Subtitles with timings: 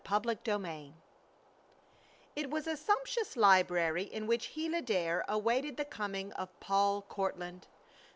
[0.03, 0.95] CHAPTER III
[2.35, 7.67] It was a sumptuous library in which Gila Dare awaited the coming of Paul Courtland.